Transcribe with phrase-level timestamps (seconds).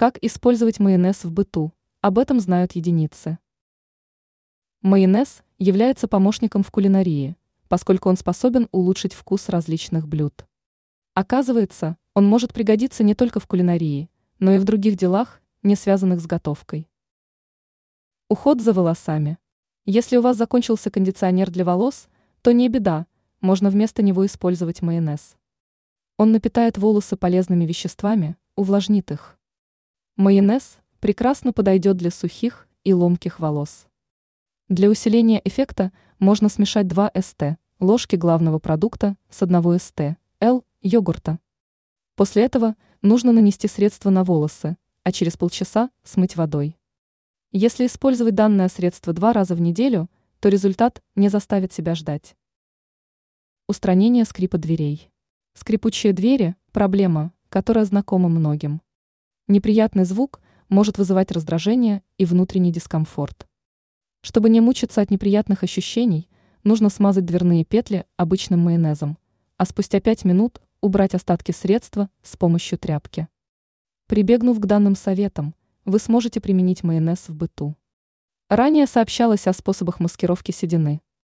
[0.00, 1.74] Как использовать майонез в быту?
[2.00, 3.38] Об этом знают единицы.
[4.80, 7.36] Майонез является помощником в кулинарии,
[7.68, 10.46] поскольку он способен улучшить вкус различных блюд.
[11.12, 14.08] Оказывается, он может пригодиться не только в кулинарии,
[14.38, 16.88] но и в других делах, не связанных с готовкой.
[18.30, 19.36] Уход за волосами.
[19.84, 22.08] Если у вас закончился кондиционер для волос,
[22.40, 23.06] то не беда,
[23.42, 25.36] можно вместо него использовать майонез.
[26.16, 29.36] Он напитает волосы полезными веществами, увлажнит их.
[30.20, 33.86] Майонез прекрасно подойдет для сухих и ломких волос.
[34.68, 41.38] Для усиления эффекта можно смешать 2 ст ложки главного продукта с 1 ст л йогурта.
[42.16, 46.76] После этого нужно нанести средство на волосы, а через полчаса смыть водой.
[47.50, 52.36] Если использовать данное средство два раза в неделю, то результат не заставит себя ждать.
[53.68, 55.10] Устранение скрипа дверей.
[55.54, 58.82] Скрипучие двери– проблема, которая знакома многим.
[59.50, 63.48] Неприятный звук может вызывать раздражение и внутренний дискомфорт.
[64.20, 66.30] Чтобы не мучиться от неприятных ощущений,
[66.62, 69.18] нужно смазать дверные петли обычным майонезом,
[69.56, 73.26] а спустя 5 минут убрать остатки средства с помощью тряпки.
[74.06, 77.74] Прибегнув к данным советам, вы сможете применить майонез в быту.
[78.48, 81.00] Ранее сообщалось о способах маскировки седины.